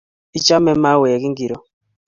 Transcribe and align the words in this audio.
Ichame 0.37 0.71
mauek 0.83 1.23
ngircho? 1.31 1.57